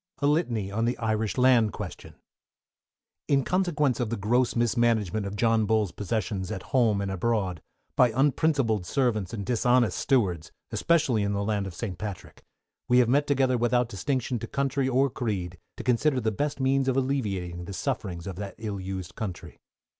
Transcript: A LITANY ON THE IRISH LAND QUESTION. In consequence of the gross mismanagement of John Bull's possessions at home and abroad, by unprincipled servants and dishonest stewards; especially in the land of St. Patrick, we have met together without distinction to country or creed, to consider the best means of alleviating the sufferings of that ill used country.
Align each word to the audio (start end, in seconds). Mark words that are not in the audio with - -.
A 0.17 0.25
LITANY 0.25 0.71
ON 0.71 0.85
THE 0.85 0.97
IRISH 0.97 1.37
LAND 1.37 1.73
QUESTION. 1.73 2.15
In 3.27 3.43
consequence 3.43 3.99
of 3.99 4.09
the 4.09 4.17
gross 4.17 4.55
mismanagement 4.55 5.27
of 5.27 5.35
John 5.35 5.67
Bull's 5.67 5.91
possessions 5.91 6.49
at 6.49 6.63
home 6.73 7.01
and 7.01 7.11
abroad, 7.11 7.61
by 7.95 8.11
unprincipled 8.15 8.87
servants 8.87 9.31
and 9.31 9.45
dishonest 9.45 9.99
stewards; 9.99 10.51
especially 10.71 11.21
in 11.21 11.33
the 11.33 11.43
land 11.43 11.67
of 11.67 11.75
St. 11.75 11.99
Patrick, 11.99 12.43
we 12.87 12.97
have 12.97 13.09
met 13.09 13.27
together 13.27 13.59
without 13.59 13.89
distinction 13.89 14.39
to 14.39 14.47
country 14.47 14.89
or 14.89 15.07
creed, 15.07 15.59
to 15.77 15.83
consider 15.83 16.19
the 16.19 16.31
best 16.31 16.59
means 16.59 16.87
of 16.87 16.97
alleviating 16.97 17.65
the 17.65 17.71
sufferings 17.73 18.25
of 18.25 18.37
that 18.37 18.55
ill 18.57 18.79
used 18.79 19.13
country. 19.13 19.59